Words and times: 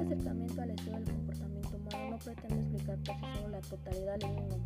Este 0.00 0.14
acercamiento 0.14 0.62
al 0.62 0.70
estudio 0.70 0.96
del 0.96 1.14
comportamiento 1.14 1.76
humano 1.76 2.10
no 2.10 2.18
pretende 2.18 2.60
explicar 2.60 2.96
por 2.96 3.14
sí 3.16 3.22
solo 3.36 3.48
la 3.48 3.60
totalidad 3.60 4.18
del 4.18 4.30
mismo, 4.30 4.64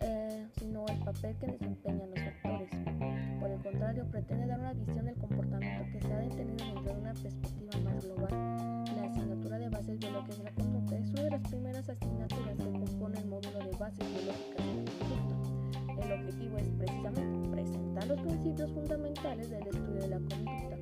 eh, 0.00 0.46
sino 0.56 0.86
el 0.86 0.98
papel 1.00 1.36
que 1.38 1.46
desempeñan 1.48 2.10
los 2.10 2.20
factores. 2.20 2.70
Por 3.40 3.50
el 3.50 3.60
contrario, 3.60 4.06
pretende 4.12 4.46
dar 4.46 4.60
una 4.60 4.72
visión 4.74 5.06
del 5.06 5.16
comportamiento 5.16 5.92
que 5.92 6.00
se 6.00 6.12
ha 6.12 6.18
detenido 6.18 6.64
dentro 6.66 6.94
de 6.94 7.00
una 7.00 7.14
perspectiva 7.14 7.80
más 7.82 8.04
global. 8.04 8.84
La 8.94 9.04
asignatura 9.10 9.58
de 9.58 9.68
bases 9.70 9.98
biológicas 9.98 10.38
de 10.38 10.44
la 10.44 10.52
conducta 10.52 10.96
es 10.98 11.10
una 11.10 11.22
de 11.22 11.30
las 11.30 11.42
primeras 11.42 11.88
asignaturas 11.88 12.56
que 12.56 12.70
compone 12.70 13.18
el 13.18 13.26
módulo 13.26 13.58
de 13.58 13.76
bases 13.76 14.06
biológicas 14.08 14.66
de 14.66 14.74
la 14.76 15.08
conducta. 15.08 16.04
El 16.04 16.12
objetivo 16.12 16.58
es 16.58 16.68
precisamente 16.78 17.48
presentar 17.48 18.06
los 18.06 18.20
principios 18.20 18.70
fundamentales 18.70 19.50
del 19.50 19.66
estudio 19.66 20.00
de 20.00 20.08
la 20.08 20.18
conducta 20.18 20.78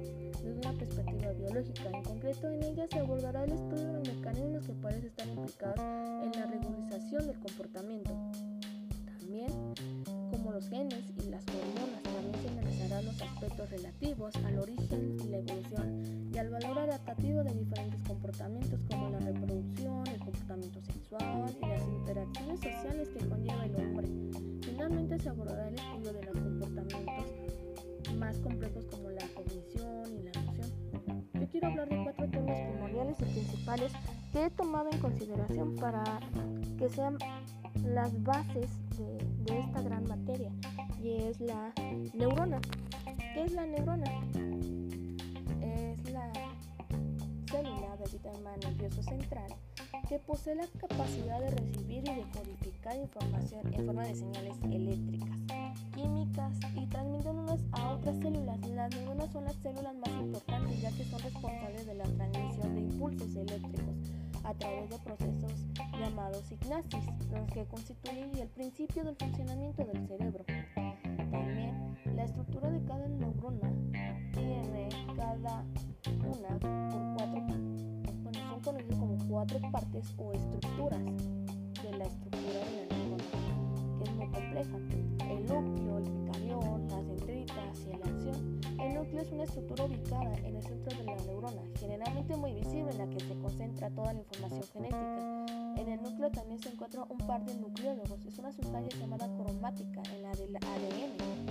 desde 0.47 0.69
una 0.69 0.79
perspectiva 0.79 1.33
biológica. 1.33 1.91
En 1.93 2.03
concreto, 2.03 2.51
en 2.51 2.63
ella 2.63 2.87
se 2.89 2.99
abordará 2.99 3.45
el 3.45 3.53
estudio 3.53 3.87
de 3.87 3.93
los 3.95 4.09
mecanismos 4.09 4.67
que 4.67 4.73
parecen 4.75 5.07
estar 5.07 5.29
implicados 5.29 5.81
en 5.81 6.41
la 6.41 6.47
regularización 6.47 7.27
del 7.27 7.39
comportamiento. 7.41 8.11
También, 9.19 9.75
como 10.31 10.53
los 10.53 10.69
genes 10.69 11.05
y 11.25 11.31
las 11.31 11.43
hormonas, 11.49 12.03
también 12.03 12.35
se 12.43 12.49
analizarán 12.49 13.05
los 13.07 13.21
aspectos 13.21 13.71
relativos 13.71 14.37
al 14.37 14.59
origen 14.59 15.17
y 15.25 15.29
la 15.29 15.39
evolución 15.39 16.31
y 16.33 16.39
al 16.39 16.51
valor 16.51 16.79
adaptativo 16.79 17.43
de 17.43 17.55
diferentes 17.55 18.01
comportamientos 18.07 18.81
como 18.89 19.11
la 19.11 19.19
reproducción, 19.19 20.07
el 20.07 20.19
comportamiento 20.19 20.81
sexual 20.83 21.57
y 21.61 21.67
las 21.67 21.83
interacciones 21.83 22.61
sociales 22.61 23.09
que 23.09 23.29
conlleva 23.29 23.65
el 23.65 23.75
hombre. 23.77 24.09
Finalmente 24.63 25.19
se 25.19 25.29
abordará 25.29 25.69
el 25.69 25.75
estudio 25.75 26.13
de 26.13 26.23
los 26.25 26.39
comportamientos 26.39 27.47
más 28.15 28.39
complejos 28.39 28.85
como 28.87 29.11
la 29.11 29.27
cognición 29.35 29.66
quiero 31.59 31.69
hablar 31.69 31.89
de 31.89 32.05
cuatro 32.05 32.29
temas 32.29 32.61
primordiales 32.61 33.17
y 33.19 33.25
principales 33.25 33.93
que 34.31 34.45
he 34.45 34.51
tomado 34.51 34.91
en 34.93 34.99
consideración 34.99 35.75
para 35.77 36.05
que 36.79 36.87
sean 36.91 37.17
las 37.83 38.23
bases 38.23 38.69
de, 38.99 39.17
de 39.45 39.61
esta 39.61 39.81
gran 39.81 40.07
materia 40.07 40.51
y 41.03 41.13
es 41.13 41.41
la 41.41 41.73
neurona. 42.13 42.61
¿Qué 43.33 43.45
es 43.45 43.53
la 43.53 43.65
neurona? 43.65 44.05
Es 45.63 46.11
la 46.11 46.31
célula 47.51 47.97
del 47.97 48.09
sistema 48.09 48.51
nervioso 48.59 49.03
central 49.03 49.51
que 50.11 50.19
posee 50.19 50.57
la 50.57 50.67
capacidad 50.79 51.41
de 51.41 51.51
recibir 51.53 52.05
y 52.07 52.15
decodificar 52.17 52.97
información 52.97 53.73
en 53.73 53.87
forma 53.87 54.05
de 54.05 54.15
señales 54.15 54.57
eléctricas, 54.63 55.39
químicas 55.95 56.53
y 56.75 56.87
transmitiéndolas 56.87 57.61
a 57.73 57.93
otras 57.93 58.17
células. 58.19 58.36
Son 59.37 59.45
las 59.45 59.57
células 59.57 59.95
más 59.95 60.09
importantes 60.09 60.81
ya 60.81 60.91
que 60.93 61.05
son 61.05 61.21
responsables 61.21 61.85
de 61.85 61.95
la 61.95 62.05
transmisión 62.05 62.75
de 62.75 62.81
impulsos 62.81 63.37
eléctricos 63.37 63.95
a 64.45 64.55
través 64.55 64.89
de 64.89 64.99
procesos 65.01 65.53
llamados 65.93 66.43
signasis, 66.47 67.05
los 67.31 67.47
que 67.53 67.67
constituyen 67.67 68.35
el 68.39 68.49
principio 68.49 69.05
del 69.05 69.15
funcionamiento 69.17 69.85
del 69.85 70.09
cerebro. 70.09 70.43
También 71.31 71.97
la 72.15 72.25
estructura 72.25 72.71
de 72.71 72.83
cada 72.87 73.07
neurona 73.09 73.71
tiene 74.33 74.89
cada 75.15 75.65
una 76.25 76.59
por 76.59 77.17
cuatro, 77.19 77.43
bueno, 78.23 78.39
son 78.49 78.61
conocidos 78.63 78.99
como 78.99 79.19
cuatro 79.29 79.61
partes 79.71 80.15
o 80.17 80.33
estructuras 80.33 81.05
de 81.05 81.99
la 81.99 82.05
estructura 82.05 82.59
de 82.65 82.87
la 82.89 82.97
neurona, 82.97 83.25
que 83.99 84.05
es 84.05 84.17
muy 84.17 84.29
compleja. 84.31 84.79
El 85.29 85.45
núcleo, 85.45 85.99
el 85.99 86.26
estructura 89.47 89.85
ubicada 89.85 90.35
en 90.45 90.57
el 90.57 90.63
centro 90.63 90.99
de 90.99 91.05
la 91.05 91.17
neurona, 91.17 91.63
generalmente 91.79 92.37
muy 92.37 92.53
visible 92.53 92.91
en 92.91 92.99
la 92.99 93.07
que 93.07 93.21
se 93.21 93.39
concentra 93.39 93.91
toda 93.91 94.13
la 94.13 94.21
información 94.21 94.65
genética. 94.73 95.47
En 95.77 95.89
el 95.89 96.03
núcleo 96.03 96.31
también 96.31 96.59
se 96.61 96.69
encuentra 96.69 97.05
un 97.05 97.19
par 97.19 97.45
de 97.45 97.55
nucleólogos, 97.55 98.25
es 98.27 98.39
una 98.39 98.53
sustancia 98.53 98.99
llamada 98.99 99.27
cromática 99.37 100.03
en 100.15 100.23
la 100.23 100.33
del 100.33 100.57
ADN. 100.57 101.47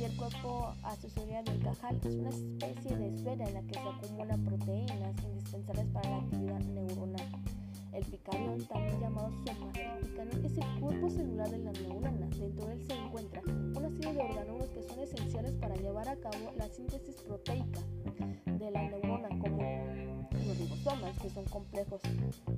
Y 0.00 0.04
el 0.04 0.16
cuerpo 0.16 0.72
asociado 0.82 1.52
del 1.52 1.62
cajal 1.62 2.00
es 2.04 2.14
una 2.14 2.30
especie 2.30 2.96
de 2.96 3.08
esfera 3.08 3.46
en 3.46 3.54
la 3.54 3.62
que 3.62 3.74
se 3.74 3.80
acumulan 3.80 4.44
proteínas 4.44 5.14
indispensables 5.22 5.86
para 5.92 6.10
la 6.10 6.16
actividad 6.16 6.60
neuronal. 6.60 7.28
El 7.92 8.04
picarión, 8.06 8.60
también 8.66 9.00
llamado 9.00 9.30
soma, 9.46 9.72
el 9.76 10.08
picarión 10.08 10.44
es 10.44 10.58
el 10.58 10.80
cuerpo 10.80 11.10
celular 11.10 11.48
de 11.48 11.58
la 11.58 11.72
neurona. 11.72 12.10
Dentro 12.10 12.66
de 12.66 12.72
él 12.72 12.86
se 12.86 12.94
encuentra 12.94 13.42
una 13.46 13.88
serie 13.90 14.12
de 14.14 14.20
orgánulos 14.20 14.53
a 16.14 16.30
cabo 16.30 16.52
la 16.56 16.68
síntesis 16.68 17.16
proteica 17.22 17.80
de 18.46 18.70
la 18.70 18.82
neurona, 18.88 19.28
como 19.30 19.58
los 20.30 20.58
ribosomas, 20.58 21.18
que 21.18 21.28
son 21.28 21.44
complejos 21.46 22.00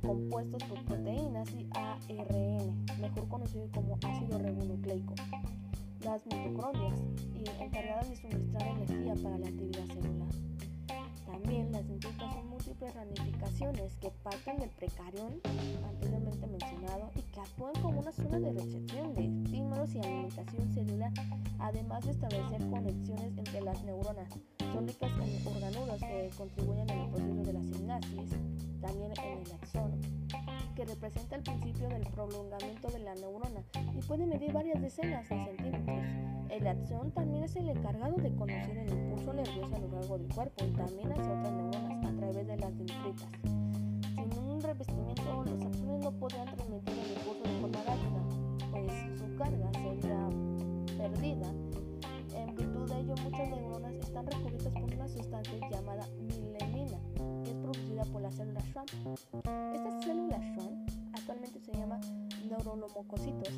compuestos 0.03 0.62
por 0.65 0.84
proteínas 0.84 1.49
y 1.53 1.66
ARN, 1.72 2.84
mejor 3.00 3.28
conocido 3.28 3.66
como 3.72 3.99
ácido 4.03 4.39
ribonucleico. 4.39 5.15
Las 6.05 6.27
mitocondrias, 6.27 7.00
encargadas 7.61 8.11
de 8.11 8.16
suministrar 8.16 8.69
energía 8.69 9.15
para 9.22 9.39
la 9.39 9.49
actividad 9.49 9.87
celular. 9.87 10.28
También 11.25 11.72
las 11.72 11.89
dendritas 11.89 12.33
son 12.34 12.49
múltiples 12.49 12.95
ramificaciones 12.95 13.97
que 13.97 14.11
parten 14.22 14.59
del 14.59 14.71
precarión 14.71 15.41
anteriormente 15.89 16.47
mencionado 16.47 17.11
y 17.16 17.22
que 17.22 17.41
actúan 17.41 17.72
como 17.81 18.00
una 18.00 18.12
zona 18.12 18.39
de 18.39 18.53
recepción 18.53 19.15
de 19.15 19.22
y 19.97 20.01
alimentación 20.01 20.73
celular, 20.73 21.12
además 21.59 22.05
de 22.05 22.11
establecer 22.12 22.61
conexiones 22.69 23.39
entre 23.39 23.61
las 23.62 23.83
neuronas. 23.84 24.29
Son 24.73 24.87
ricas 24.87 25.11
en 25.23 25.47
organulos 25.47 26.01
que 26.01 26.31
contribuyen 26.37 26.91
en 26.91 26.99
el 27.01 27.11
proceso 27.11 27.43
de 27.43 27.53
la 27.53 27.65
sinapsis, 27.65 28.31
también 28.81 29.12
en 29.12 29.39
el 29.39 29.53
axón, 29.53 30.01
que 30.75 30.84
representa 30.84 31.37
el 31.37 31.43
principio 31.43 31.89
del 31.89 32.03
prolongamiento 32.09 32.89
de 32.89 32.99
la 32.99 33.15
neurona 33.15 33.65
y 33.97 34.03
puede 34.03 34.27
medir 34.27 34.53
varias 34.53 34.81
decenas 34.81 35.29
de 35.29 35.37
centímetros. 35.47 36.05
El 36.51 36.67
axón 36.67 37.11
también 37.13 37.45
es 37.45 37.57
el 37.57 37.69
encargado 37.71 38.17
de 38.17 38.34
conocer 38.34 38.77
el 38.77 38.91
impulso 38.91 39.33
nervioso 39.33 39.77
a 39.77 39.78
lo 39.78 39.89
largo 39.89 40.19
del 40.19 40.33
cuerpo 40.34 40.65
y 40.65 40.71
también 40.73 41.13
hacia 41.13 41.39
otras 41.39 41.53
neuronas 41.53 42.05
a 42.05 42.17
través 42.17 42.47
de 42.47 42.57
las 42.57 42.78
dendritas. 42.78 43.28
Sin 44.15 44.39
un 44.39 44.61
revestimiento, 44.61 45.45
los 45.45 45.65
axones 45.65 46.05
no 46.05 46.13
podrían 46.13 46.47
transmitir 46.55 46.95
el 46.95 47.13
impulso 47.13 47.43
de 47.43 47.61
forma 47.61 48.06
la 58.87 58.93
célula 58.93 59.17
Schwann. 59.17 59.75
Esta 59.75 60.01
célula 60.01 60.39
Schwann 60.39 60.87
actualmente 61.13 61.61
se 61.61 61.73
llama 61.73 62.01
neurolomococitos. 62.49 63.53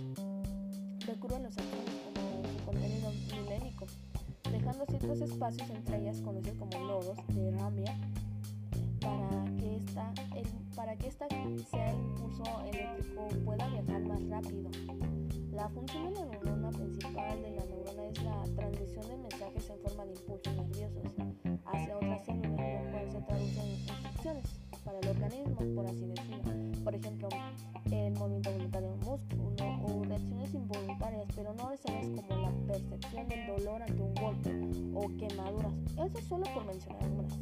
Recurren 1.06 1.42
los 1.42 1.56
axones 1.56 1.94
como 2.04 2.48
su 2.48 2.64
contenido 2.64 3.10
milénico, 3.34 3.86
dejando 4.50 4.86
ciertos 4.86 5.20
espacios 5.20 5.70
entre 5.70 5.98
ellas 5.98 6.20
conocidos 6.20 6.58
como 6.58 6.86
nodos 6.86 7.18
de 7.28 7.50
ramia 7.52 7.96
para 9.00 9.44
que 9.56 9.76
esta, 9.76 10.12
el, 10.34 10.46
para 10.74 10.96
que 10.96 11.08
esta 11.08 11.26
sea 11.28 11.90
el 11.90 11.98
impulso 11.98 12.44
eléctrico 12.66 13.28
pueda 13.44 13.68
viajar 13.68 14.02
más 14.02 14.28
rápido. 14.28 14.70
La 15.52 15.68
función 15.68 16.14
de 16.14 16.20
la 16.20 16.26
neurona 16.26 16.70
principal 16.70 17.42
de 17.42 17.50
la 17.50 17.64
neurona 17.64 18.04
es 18.04 18.22
la 18.22 18.44
transmisión 18.56 19.08
de 19.08 19.16
mensajes 19.16 19.70
en 19.70 19.78
forma 19.80 20.04
de 20.04 20.12
impulsos 20.12 20.56
nerviosos 20.56 21.04
hacia 21.64 21.96
otras 21.96 22.24
células, 22.26 22.84
lo 22.84 22.90
cual 22.90 23.10
se 23.10 23.20
traduce 23.22 23.60
en 23.60 23.70
instrucciones 23.70 24.67
para 24.88 25.00
el 25.00 25.08
organismo, 25.08 25.74
por 25.74 25.86
así 25.86 26.06
decirlo. 26.06 26.82
Por 26.82 26.94
ejemplo, 26.94 27.28
el 27.90 28.12
movimiento 28.14 28.52
voluntario 28.52 28.88
del 28.88 29.00
músculo 29.00 29.80
o 29.84 30.04
reacciones 30.04 30.54
involuntarias, 30.54 31.26
pero 31.36 31.52
no 31.52 31.70
necesarias 31.70 32.06
como 32.16 32.40
la 32.40 32.50
percepción 32.72 33.28
del 33.28 33.46
dolor 33.46 33.82
ante 33.82 34.02
un 34.02 34.14
golpe 34.14 34.50
o 34.94 35.16
quemaduras. 35.18 35.74
Eso 35.92 36.26
solo 36.26 36.44
por 36.54 36.64
mencionar 36.64 37.02
algunas. 37.02 37.38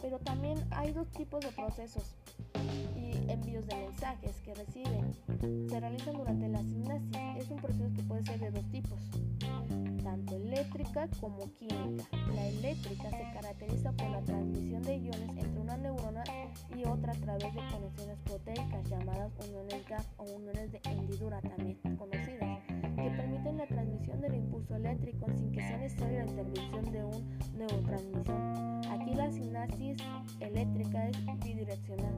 Pero 0.00 0.18
también 0.18 0.58
hay 0.72 0.92
dos 0.92 1.08
tipos 1.10 1.40
de 1.42 1.52
procesos 1.52 2.16
envíos 3.52 3.66
de 3.66 3.76
mensajes 3.76 4.36
que 4.44 4.54
reciben. 4.54 5.68
Se 5.68 5.80
realizan 5.80 6.14
durante 6.14 6.48
la 6.48 6.62
sinapsis. 6.62 7.18
Es 7.36 7.50
un 7.50 7.58
proceso 7.58 7.92
que 7.94 8.02
puede 8.02 8.24
ser 8.24 8.40
de 8.40 8.50
dos 8.50 8.70
tipos, 8.70 9.00
tanto 10.02 10.36
eléctrica 10.36 11.08
como 11.20 11.52
química. 11.54 12.04
La 12.34 12.46
eléctrica 12.48 13.10
se 13.10 13.32
caracteriza 13.34 13.92
por 13.92 14.10
la 14.10 14.22
transmisión 14.22 14.82
de 14.82 14.96
iones 14.96 15.30
entre 15.36 15.60
una 15.60 15.76
neurona 15.76 16.24
y 16.76 16.84
otra 16.84 17.12
a 17.12 17.16
través 17.16 17.54
de 17.54 17.60
conexiones 17.70 18.18
proteicas 18.24 18.88
llamadas 18.88 19.32
uniones 19.46 19.86
GAP 19.88 20.04
o 20.18 20.24
uniones 20.24 20.72
de 20.72 20.80
hendidura 20.84 21.40
también 21.42 21.78
conocidas, 21.96 22.60
que 22.68 23.10
permiten 23.16 23.58
la 23.58 23.66
transmisión 23.66 24.20
del 24.20 24.34
impulso 24.34 24.76
eléctrico 24.76 25.26
sin 25.36 25.52
que 25.52 25.60
sea 25.60 25.78
necesaria 25.78 26.24
la 26.24 26.30
intervención 26.30 26.92
de 26.92 27.04
un 27.04 27.38
neurotransmisor. 27.58 28.62
Aquí 28.90 29.14
la 29.14 29.30
sinapsis 29.30 29.96
eléctrica 30.40 31.08
es 31.08 31.16
bidireccional 31.44 32.14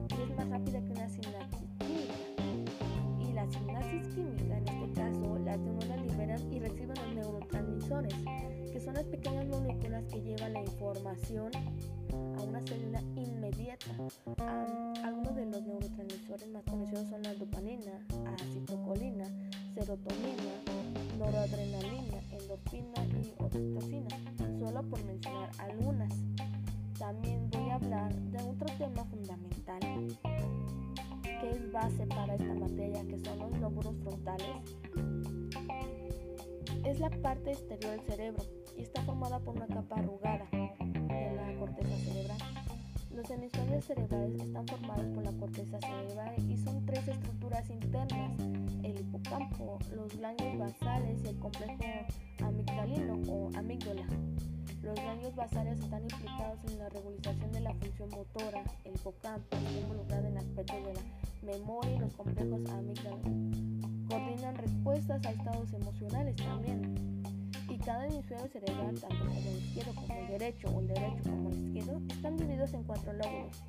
que 8.03 8.81
son 8.81 8.93
las 8.93 9.05
pequeñas 9.05 9.45
moléculas 9.47 10.03
que 10.11 10.21
llevan 10.21 10.53
la 10.53 10.61
información 10.61 11.49
a 12.11 12.41
una 12.41 12.61
célula 12.67 13.01
inmediata. 13.15 13.91
algunos 15.03 15.35
de 15.35 15.45
los 15.45 15.61
neurotransmisores 15.61 16.49
más 16.49 16.63
conocidos 16.63 17.07
son 17.09 17.23
la 17.23 17.33
dopamina, 17.35 18.05
acetocolina, 18.37 19.25
serotonina, 19.73 20.53
noradrenalina, 21.17 22.21
endorfina 22.31 23.05
y 23.05 23.33
oxitocina, 23.37 24.17
solo 24.59 24.83
por 24.83 25.03
mencionar 25.05 25.49
algunas. 25.59 26.13
También 26.99 27.49
voy 27.51 27.69
a 27.69 27.75
hablar 27.75 28.13
de 28.13 28.37
otro 28.43 28.67
tema 28.77 29.05
fundamental 29.05 29.79
que 31.39 31.49
es 31.49 31.71
base 31.71 32.05
para 32.07 32.35
esta 32.35 32.53
materia, 32.55 33.05
que 33.05 33.17
son 33.19 33.39
los 33.39 33.59
lóbulos 33.59 33.95
frontales. 34.03 34.75
Es 36.95 37.01
la 37.01 37.09
parte 37.09 37.51
exterior 37.51 37.91
del 37.91 38.01
cerebro 38.03 38.41
y 38.77 38.83
está 38.83 39.01
formada 39.01 39.37
por 39.39 39.53
una 39.53 39.67
capa 39.67 39.97
arrugada 39.97 40.47
de 40.49 41.35
la 41.35 41.59
corteza 41.59 41.97
cerebral. 41.97 42.37
Los 43.13 43.29
hemisferios 43.29 43.83
cerebrales 43.83 44.41
están 44.41 44.65
formados 44.65 45.05
por 45.13 45.25
la 45.25 45.33
corteza 45.33 45.77
cerebral 45.81 46.35
y 46.49 46.55
son 46.55 46.85
tres 46.85 47.05
estructuras 47.05 47.69
internas, 47.69 48.39
el 48.81 48.97
hipocampo, 48.97 49.77
los 49.93 50.17
ganglios 50.21 50.57
basales 50.57 51.19
y 51.21 51.27
el 51.27 51.37
complejo 51.37 51.83
amigdalino 52.41 53.21
o 53.29 53.49
amígdala. 53.57 54.07
Los 54.81 54.95
ganglios 54.95 55.35
basales 55.35 55.77
están 55.77 56.01
implicados 56.01 56.59
en 56.71 56.79
la 56.79 56.87
regularización 56.87 57.51
de 57.51 57.59
la 57.59 57.73
función 57.73 58.09
motora. 58.11 58.63
El 58.85 58.95
hipocampo 58.95 59.57
está 59.57 59.79
involucrado 59.81 60.27
en 60.27 60.37
aspectos 60.37 60.77
de 60.85 60.93
la 60.93 61.57
memoria 61.57 61.93
y 61.93 61.99
los 61.99 62.13
complejos 62.13 62.69
amígdalos. 62.69 63.84
Coordinan 64.15 64.55
respuestas 64.55 65.25
a 65.25 65.31
estados 65.31 65.73
emocionales 65.73 66.37
también. 66.37 67.21
Y 67.67 67.77
cada 67.79 68.07
hemisferio 68.07 68.47
cerebral, 68.47 68.97
tanto 68.97 69.25
el 69.25 69.57
izquierdo 69.57 69.93
como 69.93 70.13
el 70.13 70.27
derecho 70.27 70.69
o 70.69 70.79
el 70.79 70.87
derecho 70.87 71.23
como 71.23 71.49
el 71.49 71.65
izquierdo, 71.65 72.01
están 72.07 72.37
divididos 72.37 72.73
en 72.73 72.83
cuatro 72.83 73.11
lóbulos. 73.11 73.63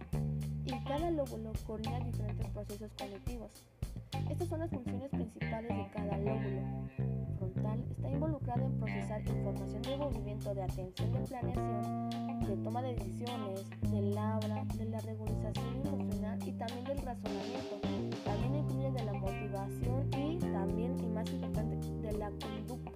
Y 0.64 0.84
cada 0.84 1.10
lóbulo 1.10 1.52
coordina 1.66 1.98
diferentes 1.98 2.46
procesos 2.50 2.92
cognitivos. 2.96 3.50
Estas 4.30 4.48
son 4.48 4.60
las 4.60 4.70
funciones 4.70 5.10
principales 5.10 5.76
de 5.76 5.90
cada 5.92 6.16
lóbulo 6.18 6.62
frontal. 7.38 7.84
Está 7.90 8.10
involucrado 8.10 8.66
en 8.66 8.78
procesar 8.78 9.20
información 9.22 9.82
de 9.82 9.96
movimiento, 9.96 10.54
de 10.54 10.62
atención, 10.62 11.12
de 11.12 11.20
planeación, 11.20 12.40
de 12.46 12.56
toma 12.62 12.82
de 12.82 12.94
decisiones, 12.94 13.64
del 13.90 14.16
habla, 14.16 14.64
de 14.76 14.84
la 14.84 15.00
regularización 15.00 15.86
emocional 15.86 16.38
y 16.46 16.52
también 16.52 16.84
del 16.84 16.98
razonamiento. 16.98 17.80
También 18.24 18.56
incluye 18.56 18.90
de 18.92 19.04
la 19.04 19.12
motivación 19.12 20.05
también, 20.66 20.96
y 20.98 21.06
más 21.06 21.30
importante, 21.30 21.76
de 22.02 22.12
la 22.12 22.30
conducta. 22.30 22.92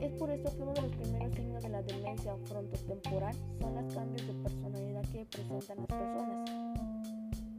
Es 0.00 0.12
por 0.12 0.30
esto 0.30 0.50
que 0.56 0.62
uno 0.62 0.72
de 0.72 0.82
los 0.82 0.92
primeros 0.96 1.34
signos 1.34 1.62
de 1.62 1.68
la 1.68 1.82
demencia 1.82 2.36
frontotemporal 2.44 3.36
son 3.60 3.74
los 3.74 3.94
cambios 3.94 4.26
de 4.26 4.34
personalidad 4.34 5.02
que 5.12 5.24
presentan 5.26 5.78
las 5.78 5.86
personas. 5.86 6.50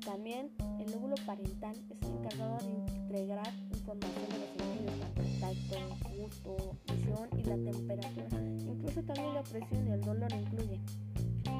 También 0.05 0.51
el 0.79 0.91
lóbulo 0.91 1.15
parental 1.25 1.75
es 1.89 2.01
el 2.01 2.13
encargado 2.17 2.57
de 2.57 2.71
integrar 2.71 3.53
información 3.71 4.25
de 4.29 4.39
los 4.39 4.49
sentidos, 4.49 4.93
el 5.15 5.39
tacto, 5.39 5.77
gusto, 6.19 6.77
visión 6.91 7.29
y 7.37 7.43
la 7.43 7.71
temperatura. 7.71 8.27
Incluso 8.59 9.03
también 9.03 9.33
la 9.33 9.43
presión 9.43 9.87
y 9.87 9.91
el 9.91 10.01
dolor 10.01 10.33
incluye. 10.33 10.79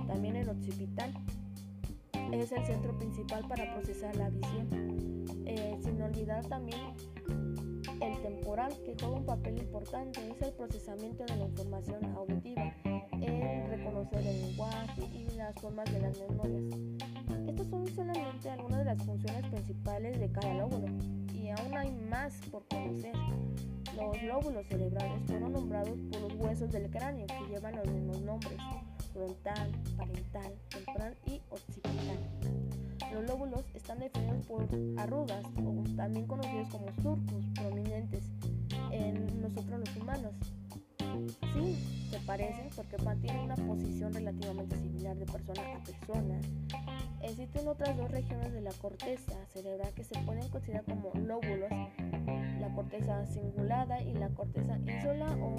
También 0.08 0.36
el 0.36 0.50
occipital 0.50 1.14
es 2.34 2.52
el 2.52 2.66
centro 2.66 2.98
principal 2.98 3.48
para 3.48 3.74
procesar 3.74 4.16
la 4.18 4.30
visión. 4.30 4.68
Eh, 5.46 5.78
sin 5.82 6.02
olvidar 6.02 6.46
también 6.48 6.94
el 8.08 8.22
temporal, 8.22 8.74
que 8.84 8.96
juega 9.00 9.16
un 9.16 9.26
papel 9.26 9.60
importante, 9.60 10.20
es 10.30 10.42
el 10.42 10.54
procesamiento 10.54 11.24
de 11.24 11.36
la 11.38 11.46
información 11.46 12.04
auditiva, 12.16 12.76
el 13.22 13.68
reconocer 13.70 14.28
el 14.28 14.42
lenguaje 14.42 15.02
y 15.14 15.36
las 15.38 15.56
formas 15.56 15.92
de 15.92 16.00
las 16.00 16.20
memorias. 16.20 16.64
Estas 17.48 17.68
son 17.68 17.88
solamente 17.88 18.50
algunas 18.50 18.80
de 18.80 18.86
las 18.86 19.04
funciones 19.04 19.46
principales 19.48 20.20
de 20.20 20.32
cada 20.32 20.54
lóbulo 20.54 20.88
y 21.34 21.50
aún 21.50 21.78
hay 21.78 21.92
más 22.10 22.34
por 22.52 22.66
conocer. 22.68 23.14
Los 23.96 24.24
lóbulos 24.24 24.66
cerebrales 24.68 25.22
fueron 25.28 25.54
nombrados 25.54 25.98
por 26.12 26.22
los 26.22 26.34
huesos 26.36 26.72
del 26.72 26.90
cráneo 26.90 27.28
que 27.28 27.54
llevan 27.54 27.76
los 27.76 27.88
mismos 27.88 28.22
nombres, 28.22 28.58
frontal, 29.14 29.72
parental, 29.98 30.54
temporal 30.70 31.16
y 31.28 31.42
occipital. 31.50 32.33
Los 33.12 33.28
lóbulos 33.28 33.64
están 33.74 34.00
definidos 34.00 34.46
por 34.46 34.68
arrugas 34.98 35.46
o 35.64 35.84
también 35.96 36.28
conocidos 36.28 36.68
como 36.70 36.88
surcos 37.02 37.46
prominentes 37.56 38.24
en 38.92 39.42
nosotros 39.42 39.80
los 39.80 39.96
humanos. 39.98 40.34
Sí, 41.54 42.08
se 42.10 42.20
parecen 42.20 42.70
porque 42.76 42.98
mantienen 43.04 43.42
una 43.42 43.56
posición 43.56 44.14
relativamente 44.14 44.76
similar 44.78 45.16
de 45.16 45.26
persona 45.26 45.62
a 45.76 45.84
persona 45.84 46.40
Existen 47.24 47.70
otras 47.70 47.96
dos 47.96 48.12
regiones 48.12 48.52
de 48.52 48.60
la 48.60 48.74
corteza 48.74 49.34
cerebral 49.48 49.94
que 49.94 50.04
se 50.04 50.20
pueden 50.20 50.50
considerar 50.50 50.84
como 50.84 51.10
lóbulos, 51.16 51.70
la 52.60 52.70
corteza 52.76 53.26
cingulada 53.28 54.02
y 54.02 54.14
la 54.14 54.28
corteza 54.30 54.78
insula 54.78 55.28
o 55.42 55.56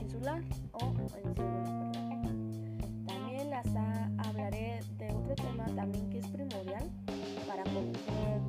insular 0.00 0.42
o 0.72 0.94
insular. 1.22 2.03
También 5.84 6.08
que 6.08 6.18
es 6.18 6.26
primordial 6.28 6.90
para 7.46 7.62
conocer 7.64 8.40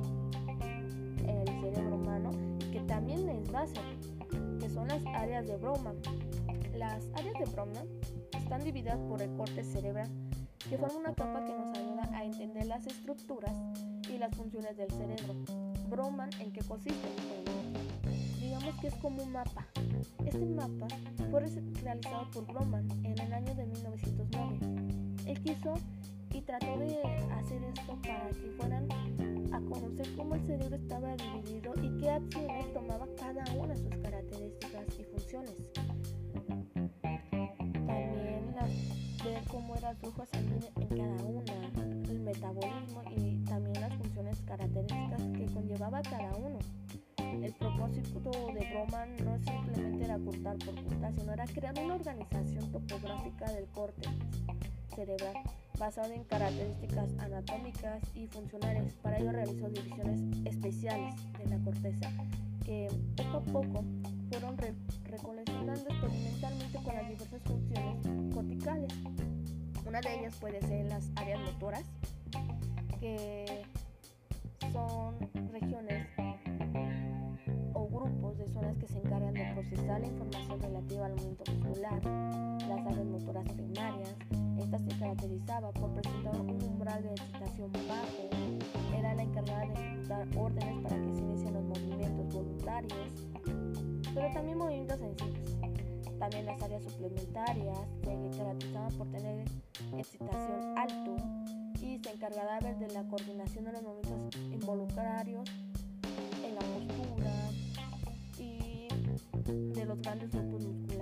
el 1.28 1.46
cerebro 1.60 1.96
humano 1.96 2.30
que 2.72 2.80
también 2.80 3.28
es 3.28 3.52
base, 3.52 3.74
que 4.58 4.70
son 4.70 4.88
las 4.88 5.04
áreas 5.04 5.46
de 5.46 5.58
Broma. 5.58 5.92
Las 6.74 7.04
áreas 7.14 7.38
de 7.38 7.44
Broma 7.52 7.82
están 8.32 8.64
divididas 8.64 8.98
por 9.00 9.20
el 9.20 9.36
corte 9.36 9.62
cerebral 9.64 10.08
que 10.66 10.78
forma 10.78 10.96
una 10.96 11.14
capa 11.14 11.44
que 11.44 11.52
nos 11.52 11.76
ayuda 11.76 12.08
a 12.14 12.24
entender 12.24 12.64
las 12.64 12.86
estructuras 12.86 13.54
y 14.10 14.16
las 14.16 14.34
funciones 14.34 14.74
del 14.78 14.90
cerebro. 14.90 15.34
Broman, 15.90 16.30
¿en 16.40 16.52
qué 16.52 16.62
consiste? 16.62 17.06
digamos 18.40 18.74
que 18.80 18.86
es 18.86 18.94
como 18.94 19.22
un 19.22 19.32
mapa. 19.32 19.66
Este 20.24 20.46
mapa 20.46 20.86
fue 21.30 21.40
realizado 21.82 22.30
por 22.30 22.46
Broman 22.46 22.88
en 23.04 23.18
el 23.18 23.32
año 23.32 23.54
de 23.54 23.66
1909. 23.66 24.58
Él 25.26 25.42
quiso 25.42 25.74
y 26.36 26.42
trató 26.42 26.78
de 26.78 27.00
hacer 27.32 27.62
esto 27.64 27.98
para 28.02 28.28
que 28.28 28.50
fueran 28.58 28.86
a 29.52 29.60
conocer 29.60 30.06
cómo 30.16 30.34
el 30.34 30.46
cerebro 30.46 30.76
estaba 30.76 31.16
dividido 31.16 31.72
y 31.82 31.96
qué 31.98 32.10
acciones 32.10 32.72
tomaba 32.74 33.06
cada 33.16 33.42
una 33.54 33.72
de 33.72 33.76
sus 33.76 33.96
características 34.02 34.86
y 35.00 35.04
funciones. 35.04 35.54
ver 39.24 39.42
cómo 39.50 39.74
era 39.76 39.90
el 39.90 39.96
flujo 39.96 40.24
sanguíneo 40.26 40.70
en 40.76 40.88
cada 40.88 41.24
una, 41.24 41.72
el 42.10 42.20
metabolismo 42.20 43.02
y 43.16 43.44
también 43.44 43.80
las 43.80 43.94
funciones 43.94 44.40
características 44.42 45.22
que 45.22 45.46
conllevaba 45.54 46.02
cada 46.02 46.36
uno. 46.36 46.58
El 47.16 47.52
propósito 47.54 48.30
de 48.52 48.70
Broman 48.70 49.16
no 49.24 49.38
simplemente 49.38 50.04
era 50.04 50.18
cortar 50.18 50.58
por 50.58 50.84
cortar, 50.84 51.12
sino 51.18 51.32
era 51.32 51.44
crear 51.46 51.74
una 51.82 51.94
organización 51.94 52.70
topográfica 52.72 53.50
del 53.52 53.66
corte 53.68 54.08
cerebral 54.94 55.34
basada 55.78 56.14
en 56.14 56.24
características 56.24 57.10
anatómicas 57.18 58.02
y 58.14 58.26
funcionales. 58.26 58.94
Para 59.02 59.18
ello 59.18 59.32
realizó 59.32 59.68
divisiones 59.68 60.20
especiales 60.44 61.14
de 61.38 61.46
la 61.46 61.58
corteza 61.58 62.10
que 62.64 62.88
poco 63.16 63.36
a 63.36 63.42
poco 63.42 63.84
fueron 64.30 64.56
recoleccionando 65.04 65.88
experimentalmente 65.88 66.78
con 66.82 66.94
las 66.94 67.08
diversas 67.08 67.42
funciones 67.42 68.34
corticales. 68.34 68.92
Una 69.86 70.00
de 70.00 70.18
ellas 70.18 70.36
puede 70.40 70.60
ser 70.62 70.86
las 70.86 71.10
áreas 71.14 71.40
motoras, 71.40 71.84
que 72.98 73.62
son 74.72 75.14
regiones 75.52 76.08
o 77.72 77.86
grupos 77.86 78.36
de 78.38 78.48
zonas 78.48 78.76
que 78.78 78.88
se 78.88 78.98
encargan 78.98 79.32
de 79.32 79.44
procesar 79.54 80.00
la 80.00 80.06
información 80.08 80.60
relativa 80.60 81.06
al 81.06 81.12
movimiento 81.12 81.52
muscular. 81.52 82.04
Las 82.66 82.86
áreas 82.86 83.06
motoras 83.06 83.44
primarias, 83.52 84.16
esta 84.66 84.78
se 84.78 84.98
caracterizaba 84.98 85.70
por 85.70 85.92
presentar 85.92 86.40
un 86.40 86.60
umbral 86.60 87.00
de 87.00 87.10
excitación 87.10 87.70
bajo, 87.72 88.98
era 88.98 89.14
la 89.14 89.22
encargada 89.22 89.66
de 89.66 89.72
ejecutar 89.74 90.28
órdenes 90.36 90.82
para 90.82 90.96
que 90.96 91.14
se 91.14 91.20
inicien 91.20 91.54
los 91.54 91.64
movimientos 91.64 92.34
voluntarios, 92.34 93.08
pero 94.12 94.32
también 94.34 94.58
movimientos 94.58 94.98
sencillos. 94.98 95.56
También 96.18 96.46
las 96.46 96.60
áreas 96.62 96.82
suplementarias 96.82 97.78
se 98.02 98.38
caracterizaban 98.38 98.92
por 98.98 99.10
tener 99.10 99.44
excitación 99.98 100.78
alto 100.78 101.16
y 101.80 101.98
se 101.98 102.10
encargaba 102.10 102.58
de 102.58 102.88
la 102.88 103.06
coordinación 103.06 103.66
de 103.66 103.72
los 103.72 103.82
movimientos 103.82 104.40
involuntarios 104.50 105.48
en 106.44 106.54
la 106.54 106.60
postura 106.60 107.32
y 108.38 108.88
de 109.74 109.84
los 109.84 110.00
grandes 110.02 110.30
grupos 110.32 110.66
musculares. 110.66 110.95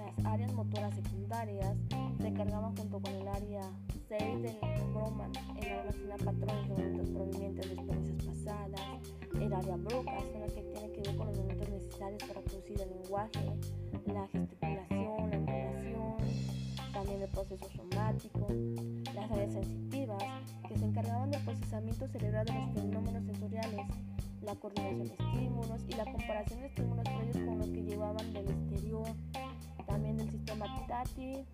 Las 0.00 0.26
áreas 0.26 0.52
motoras 0.54 0.94
secundarias 0.94 1.76
se 2.20 2.28
encargaban 2.28 2.74
junto 2.74 3.00
con 3.00 3.14
el 3.14 3.28
área 3.28 3.62
6 4.08 4.42
del 4.42 4.56
Broman 4.94 5.30
en 5.56 5.72
almacenar 5.72 6.18
patrones 6.24 6.68
de 6.68 6.74
movimientos 6.74 7.10
provenientes 7.10 7.68
de 7.68 7.74
experiencias 7.74 8.24
pasadas, 8.24 8.80
el 9.34 9.52
área 9.52 9.76
Broca, 9.76 10.16
que 10.54 10.62
tiene 10.62 10.92
que 10.92 11.00
ver 11.02 11.16
con 11.16 11.26
los 11.26 11.36
movimientos 11.36 11.68
necesarios 11.68 12.22
para 12.24 12.40
producir 12.40 12.80
el 12.80 12.88
lenguaje, 12.88 13.52
la 14.06 14.26
gesticulación, 14.28 15.30
la 15.30 15.36
entonación, 15.36 16.16
también 16.92 17.22
el 17.22 17.28
proceso 17.28 17.68
somático, 17.76 18.46
las 19.14 19.30
áreas 19.30 19.52
sensitivas, 19.52 20.24
que 20.66 20.78
se 20.78 20.84
encargaban 20.84 21.30
del 21.30 21.44
procesamiento 21.44 22.08
cerebral 22.08 22.46
de 22.46 22.54
los 22.54 22.72
fenómenos 22.72 23.24
sensoriales, 23.24 23.86
la 24.42 24.54
coordinación 24.54 25.08
de 25.08 25.14
estímulos 25.14 25.82
y 25.86 25.92
la 25.92 26.04
comparación 26.04 26.60
de 26.60 26.66
estímulos 26.68 27.04
previos 27.04 27.36
con 27.36 27.58
los 27.58 27.68
que 27.68 27.82
llevaban 27.82 28.32
del 28.32 28.48
exterior, 28.48 29.06
también 29.90 30.16
del 30.16 30.30
sistema 30.30 30.66
táctil 30.86 31.44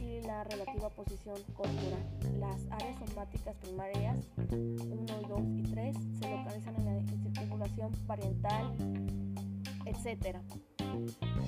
y 0.00 0.20
la 0.22 0.44
relativa 0.44 0.90
posición 0.90 1.36
corporal. 1.54 2.04
Las 2.38 2.60
áreas 2.70 2.96
somáticas 3.06 3.56
primarias 3.56 4.18
1, 4.50 5.06
2 5.28 5.40
y 5.56 5.62
3 5.62 5.96
se 6.20 6.30
localizan 6.30 6.76
en 6.76 6.84
la 6.84 7.40
circulación 7.40 7.92
parietal, 8.06 8.74
etc. 9.86 10.36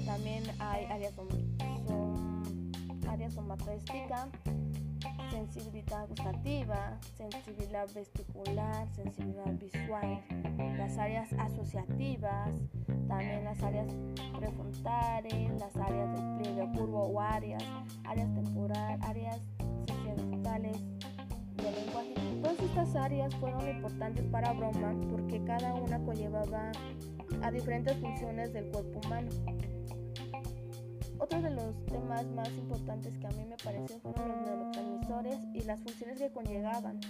También 0.06 0.42
hay 0.58 0.86
áreas, 0.86 1.14
som 1.14 1.28
área 3.08 3.30
somatrística, 3.30 4.28
sensibilidad 5.36 6.08
gustativa, 6.08 6.98
sensibilidad 7.14 7.86
vestibular, 7.94 8.88
sensibilidad 8.94 9.52
visual, 9.52 10.24
las 10.78 10.96
áreas 10.96 11.30
asociativas, 11.34 12.48
también 13.06 13.44
las 13.44 13.62
áreas 13.62 13.86
prefrontales, 14.38 15.60
las 15.60 15.76
áreas 15.76 16.14
del 16.14 16.38
pliegue 16.38 16.78
curvo 16.78 17.08
o 17.08 17.20
áreas, 17.20 17.62
áreas 18.04 18.32
temporal, 18.34 18.98
áreas 19.02 19.40
societales 19.86 20.78
del 21.56 21.74
lenguaje. 21.84 22.14
Todas 22.42 22.60
estas 22.60 22.96
áreas 22.96 23.34
fueron 23.34 23.68
importantes 23.68 24.24
para 24.32 24.54
Broma 24.54 24.94
porque 25.10 25.44
cada 25.44 25.74
una 25.74 26.02
conllevaba 26.02 26.72
a 27.42 27.50
diferentes 27.50 27.94
funciones 27.98 28.54
del 28.54 28.70
cuerpo 28.70 29.00
humano. 29.04 29.28
Otro 31.18 31.40
de 31.40 31.50
los 31.50 31.74
temas 31.86 32.26
más 32.26 32.48
importantes 32.50 33.16
que 33.18 33.26
a 33.26 33.30
mí 33.30 33.44
me 33.46 33.56
pareció 33.56 33.98
fueron 34.00 34.28
los 34.28 34.55
y 35.56 35.62
las 35.62 35.80
funciones 35.80 36.18
que 36.18 36.30
conllevaban. 36.30 37.00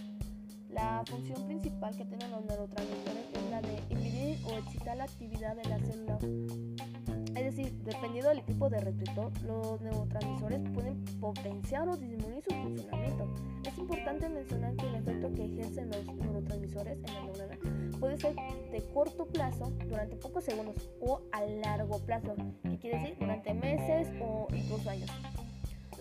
La 0.71 1.03
función 1.07 1.47
principal 1.47 1.97
que 1.97 2.05
tienen 2.05 2.31
los 2.31 2.45
neurotransmisores 2.45 3.25
es 3.35 3.51
la 3.51 3.63
de 3.63 3.83
inhibir 3.91 4.39
o 4.47 4.59
excitar 4.59 4.97
la 4.97 5.05
actividad 5.05 5.57
de 5.57 5.65
la 5.69 5.79
célula. 5.79 6.19
Es 7.35 7.45
decir, 7.45 7.73
dependiendo 7.85 8.31
del 8.31 8.43
tipo 8.45 8.69
de 8.71 8.81
receptor, 8.81 9.31
los 9.43 9.81
neurotransmisores 9.81 10.61
pueden 10.71 11.05
potenciar 11.21 11.89
o 11.89 11.97
disminuir 11.97 12.43
su 12.43 12.55
funcionamiento. 12.55 13.29
Es 13.65 13.79
importante 13.79 14.29
mencionar 14.29 14.75
que 14.77 14.87
el 14.87 14.95
efecto 14.97 15.33
que 15.35 15.45
ejercen 15.45 15.91
los 15.91 16.07
neurotransmisores 16.17 16.99
en 16.99 17.15
la 17.15 17.25
neurona 17.25 17.59
puede 17.99 18.17
ser 18.19 18.37
de 18.71 18.83
corto 18.93 19.27
plazo, 19.27 19.73
durante 19.89 20.17
pocos 20.17 20.45
segundos, 20.45 20.77
o 21.01 21.21
a 21.33 21.43
largo 21.43 21.99
plazo, 22.01 22.35
que 22.63 22.79
quiere 22.79 22.99
decir 22.99 23.17
durante 23.19 23.55
meses 23.55 24.09
o 24.21 24.47
incluso 24.53 24.91
años. 24.91 25.11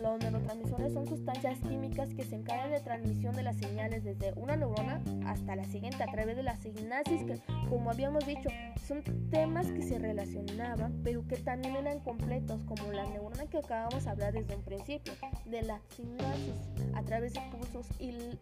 Los 0.02 0.20
neurotransmisores 0.20 0.94
son 0.94 1.08
sustancias 1.08 1.58
químicas 1.60 2.10
que 2.14 2.24
se 2.24 2.36
encargan 2.36 2.72
de 2.72 2.80
transmisión 2.82 3.36
de 3.36 3.44
las 3.44 3.58
señales 3.58 4.04
desde 4.04 4.34
una 4.34 4.56
neurona 4.56 5.02
hasta 5.26 5.56
la 5.56 5.64
siguiente 5.66 6.04
a 6.04 6.12
través 6.12 6.36
de 6.36 6.44
la 6.44 6.58
sinapsis 6.58 7.24
que, 7.24 7.40
como 7.70 7.92
habíamos 7.92 8.26
dicho, 8.26 8.50
son 8.86 9.02
temas 9.30 9.68
que 9.72 9.82
se 9.82 9.98
relacionaban 9.98 11.02
pero 11.04 11.26
que 11.28 11.38
también 11.38 11.76
eran 11.76 12.00
completos, 12.00 12.62
como 12.64 12.92
la 12.92 13.06
neurona 13.06 13.46
que 13.48 13.60
acabamos 13.60 14.04
de 14.04 14.10
hablar 14.10 14.34
desde 14.34 14.56
un 14.56 14.64
principio, 14.64 15.14
de 15.46 15.62
la 15.62 15.80
sinapsis 15.96 16.54
a 16.94 17.02
través 17.04 17.34
de 17.34 17.42
pulsos 17.52 17.88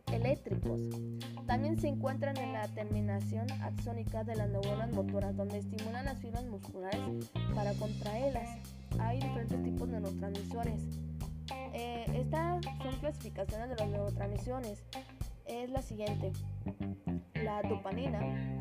eléctricos. 0.07 0.81
También 1.45 1.79
se 1.79 1.87
encuentran 1.87 2.37
en 2.37 2.53
la 2.53 2.67
terminación 2.69 3.49
axónica 3.61 4.23
de 4.23 4.35
las 4.35 4.49
neuronas 4.49 4.91
motoras, 4.91 5.35
donde 5.35 5.59
estimulan 5.59 6.05
las 6.05 6.17
fibras 6.19 6.45
musculares 6.45 7.29
para 7.53 7.73
contraerlas. 7.73 8.49
Hay 8.99 9.19
diferentes 9.19 9.63
tipos 9.63 9.89
de 9.89 9.99
neurotransmisores. 9.99 10.81
Eh, 11.73 12.05
estas 12.15 12.63
son 12.81 12.95
clasificaciones 12.99 13.69
de 13.69 13.75
las 13.75 13.87
neurotransmisiones. 13.89 14.83
Es 15.45 15.69
la 15.69 15.81
siguiente. 15.81 16.31
La 17.43 17.61
dopamina 17.63 18.53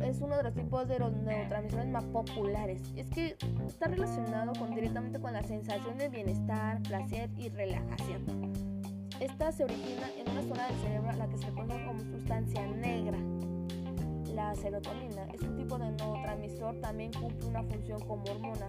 es 0.00 0.20
uno 0.20 0.36
de 0.36 0.42
los 0.42 0.54
tipos 0.54 0.88
de 0.88 0.98
los 0.98 1.12
neurotransmisores 1.12 1.88
más 1.88 2.04
populares. 2.04 2.80
Es 2.96 3.08
que 3.10 3.36
está 3.66 3.86
relacionado 3.86 4.52
con, 4.58 4.74
directamente 4.74 5.20
con 5.20 5.32
la 5.32 5.42
sensación 5.42 5.96
de 5.98 6.08
bienestar, 6.08 6.82
placer 6.82 7.30
y 7.38 7.48
relajación. 7.48 8.52
Esta 9.20 9.52
se 9.52 9.64
origina 9.64 10.08
en 10.18 10.30
una 10.30 10.42
zona 10.42 10.66
del 10.66 10.76
cerebro 10.80 11.10
a 11.10 11.12
la 11.14 11.28
que 11.28 11.38
se 11.38 11.52
conoce 11.52 11.84
como 11.84 12.00
sustancia 12.00 12.66
negra. 12.66 13.18
La 14.34 14.54
serotonina 14.56 15.26
es 15.32 15.42
un 15.42 15.56
tipo 15.56 15.78
de 15.78 15.90
neurotransmisor, 15.90 16.80
también 16.80 17.12
cumple 17.12 17.48
una 17.48 17.62
función 17.62 18.00
como 18.00 18.24
hormona. 18.24 18.66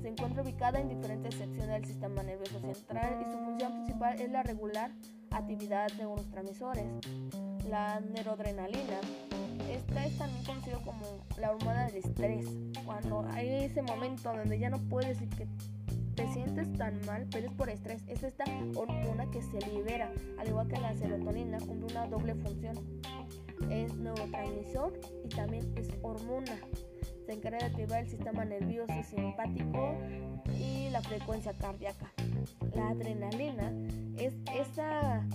Se 0.00 0.08
encuentra 0.08 0.42
ubicada 0.42 0.80
en 0.80 0.88
diferentes 0.88 1.34
secciones 1.34 1.68
del 1.68 1.84
sistema 1.84 2.22
nervioso 2.22 2.60
central 2.60 3.18
y 3.20 3.32
su 3.32 3.38
función 3.38 3.72
principal 3.72 4.20
es 4.20 4.30
la 4.30 4.42
regular 4.42 4.92
actividad 5.30 5.88
de 5.92 6.06
unos 6.06 6.30
transmisores. 6.30 6.84
La 7.68 8.00
neuroadrenalina. 8.00 9.00
Esta 9.68 10.06
es 10.06 10.16
también 10.16 10.44
conocida 10.44 10.78
como 10.84 11.26
la 11.38 11.52
hormona 11.52 11.86
del 11.86 11.96
estrés. 11.96 12.46
Cuando 12.84 13.26
hay 13.32 13.64
ese 13.64 13.82
momento 13.82 14.32
donde 14.34 14.58
ya 14.58 14.70
no 14.70 14.78
puedes 14.88 15.20
y 15.20 15.26
que 15.26 15.46
te 16.14 16.32
sientes 16.32 16.72
tan 16.74 17.04
mal, 17.04 17.26
pero 17.30 17.48
es 17.48 17.52
por 17.52 17.68
estrés. 17.68 18.02
Es 18.06 18.22
esta 18.22 18.44
hormona 18.76 19.30
que 19.30 19.42
se 19.42 19.60
libera, 19.72 20.12
al 20.38 20.48
igual 20.48 20.68
que 20.68 20.80
la 20.80 20.96
serotonina, 20.96 21.58
cumple 21.58 21.86
una 21.92 22.06
doble 22.06 22.34
función. 22.36 22.76
Es 23.70 23.94
neurotransmisor 23.94 24.98
y 25.24 25.28
también 25.28 25.72
es 25.76 25.88
hormona 26.02 26.56
se 27.28 27.34
encarga 27.34 27.58
de 27.58 27.64
activar 27.66 28.00
el 28.00 28.08
sistema 28.08 28.42
nervioso 28.46 29.02
simpático 29.02 29.94
y 30.58 30.88
la 30.88 31.02
frecuencia 31.02 31.52
cardíaca. 31.52 32.10
La 32.74 32.88
adrenalina 32.88 33.70
es, 34.16 34.32
esa, 34.58 35.26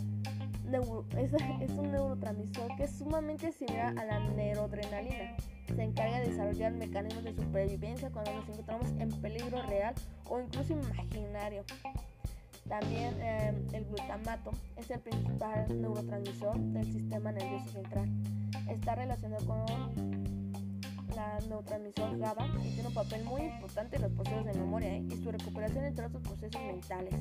es 1.61 1.71
un 1.73 1.91
neurotransmisor 1.91 2.75
que 2.77 2.85
es 2.85 2.91
sumamente 2.97 3.51
similar 3.51 3.95
a 3.99 4.05
la 4.05 4.19
neuroadrenalina. 4.21 5.37
Se 5.67 5.83
encarga 5.83 6.19
de 6.21 6.29
desarrollar 6.29 6.73
mecanismos 6.73 7.25
de 7.25 7.35
supervivencia 7.35 8.09
cuando 8.09 8.33
nos 8.33 8.49
encontramos 8.49 8.87
en 8.97 9.09
peligro 9.21 9.61
real 9.61 9.93
o 10.25 10.39
incluso 10.39 10.73
imaginario. 10.73 11.63
También 12.67 13.13
eh, 13.21 13.53
el 13.71 13.85
glutamato 13.85 14.49
es 14.77 14.89
el 14.89 14.99
principal 14.99 15.67
neurotransmisor 15.79 16.57
del 16.57 16.91
sistema 16.91 17.31
nervioso 17.31 17.69
central. 17.69 18.09
Está 18.67 18.95
relacionado 18.95 19.45
con 19.45 20.22
la 21.15 21.39
neurotransmisor 21.47 22.17
GABA 22.17 22.47
y 22.63 22.73
tiene 22.73 22.87
un 22.87 22.93
papel 22.93 23.23
muy 23.23 23.41
importante 23.41 23.95
en 23.95 24.03
los 24.03 24.11
procesos 24.11 24.45
de 24.45 24.53
memoria 24.53 24.95
¿eh? 24.95 25.03
y 25.09 25.23
su 25.23 25.31
recuperación 25.31 25.85
entre 25.85 26.05
otros 26.05 26.21
procesos 26.21 26.61
mentales. 26.61 27.13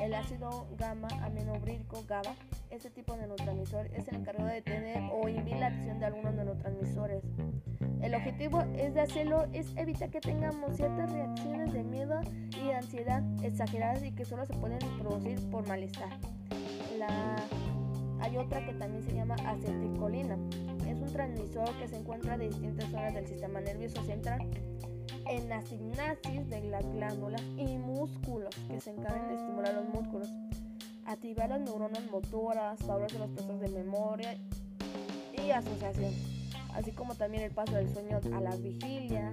El 0.00 0.14
ácido 0.14 0.68
gamma 0.78 1.08
aminobutírico 1.22 2.04
GABA, 2.08 2.34
este 2.70 2.90
tipo 2.90 3.14
de 3.14 3.20
neurotransmisor, 3.20 3.86
es 3.86 4.08
el 4.08 4.16
encargado 4.16 4.48
de 4.48 4.54
detener 4.54 5.02
o 5.12 5.28
inhibir 5.28 5.56
la 5.56 5.66
acción 5.66 5.98
de 5.98 6.06
algunos 6.06 6.34
neurotransmisores. 6.34 7.22
El 8.02 8.14
objetivo 8.14 8.62
es 8.76 8.94
de 8.94 9.00
hacerlo 9.00 9.46
es 9.52 9.74
evitar 9.76 10.10
que 10.10 10.20
tengamos 10.20 10.76
ciertas 10.76 11.12
reacciones 11.12 11.72
de 11.72 11.82
miedo 11.82 12.20
y 12.62 12.70
ansiedad 12.70 13.22
exageradas 13.42 14.02
y 14.02 14.12
que 14.12 14.24
solo 14.24 14.46
se 14.46 14.54
pueden 14.54 14.78
producir 14.98 15.38
por 15.50 15.66
malestar. 15.68 16.10
La... 16.98 17.36
Hay 18.20 18.36
otra 18.36 18.64
que 18.64 18.72
también 18.74 19.02
se 19.02 19.14
llama 19.14 19.34
acetilcolina 19.46 20.36
es 20.90 21.00
un 21.00 21.12
transmisor 21.12 21.72
que 21.78 21.86
se 21.86 21.96
encuentra 21.96 22.36
de 22.36 22.48
distintas 22.48 22.90
zonas 22.90 23.14
del 23.14 23.26
sistema 23.26 23.60
nervioso 23.60 24.02
central 24.04 24.40
en 25.28 25.48
la 25.48 25.62
sinapsis 25.62 26.48
de 26.48 26.62
las 26.64 26.84
glándulas 26.92 27.42
y 27.56 27.78
músculos 27.78 28.54
que 28.68 28.80
se 28.80 28.90
encargan 28.90 29.28
de 29.28 29.34
estimular 29.34 29.74
los 29.74 29.88
músculos, 29.88 30.28
activar 31.06 31.50
las 31.50 31.60
neuronas 31.60 32.10
motoras, 32.10 32.80
favorecer 32.80 33.20
los 33.20 33.30
procesos 33.30 33.60
de 33.60 33.68
memoria 33.68 34.36
y 35.32 35.50
asociación, 35.52 36.12
así 36.74 36.90
como 36.90 37.14
también 37.14 37.44
el 37.44 37.52
paso 37.52 37.74
del 37.74 37.88
sueño 37.88 38.18
a 38.34 38.40
la 38.40 38.56
vigilia. 38.56 39.32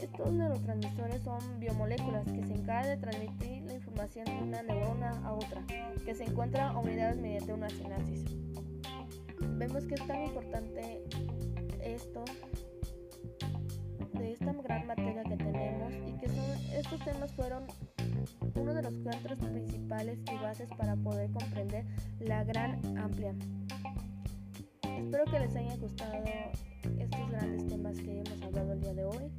Estos 0.00 0.32
neurotransmisores 0.32 1.22
son 1.22 1.60
biomoléculas 1.60 2.24
que 2.24 2.44
se 2.44 2.54
encargan 2.54 2.88
de 2.88 2.96
transmitir 2.96 3.62
información 3.94 4.24
de 4.26 4.42
una 4.42 4.62
neurona 4.62 5.10
a 5.24 5.32
otra, 5.34 5.62
que 6.04 6.14
se 6.14 6.24
encuentran 6.24 6.76
unidas 6.76 7.16
mediante 7.16 7.52
una 7.52 7.70
sinapsis 7.70 8.24
vemos 9.56 9.84
que 9.84 9.94
es 9.94 10.06
tan 10.06 10.24
importante 10.24 11.04
esto 11.80 12.24
de 14.14 14.32
esta 14.32 14.52
gran 14.52 14.86
materia 14.86 15.22
que 15.22 15.36
tenemos 15.36 15.92
y 16.08 16.12
que 16.18 16.28
son, 16.28 16.44
estos 16.72 17.04
temas 17.04 17.32
fueron 17.34 17.66
uno 18.56 18.74
de 18.74 18.82
los 18.82 18.94
cuatro 19.04 19.36
principales 19.36 20.18
y 20.32 20.42
bases 20.42 20.68
para 20.76 20.96
poder 20.96 21.30
comprender 21.30 21.84
la 22.18 22.42
gran 22.42 22.98
amplia. 22.98 23.34
Espero 24.82 25.24
que 25.26 25.38
les 25.38 25.54
haya 25.54 25.76
gustado 25.76 26.24
estos 26.98 27.30
grandes 27.30 27.66
temas 27.68 27.96
que 27.98 28.22
hemos 28.22 28.42
hablado 28.42 28.72
el 28.72 28.80
día 28.80 28.94
de 28.94 29.04
hoy. 29.04 29.30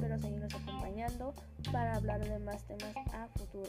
Espero 0.00 0.18
seguirnos 0.18 0.54
acompañando 0.54 1.34
para 1.70 1.94
hablar 1.94 2.26
de 2.26 2.38
más 2.38 2.64
temas 2.64 2.96
a 3.12 3.28
futuro. 3.36 3.68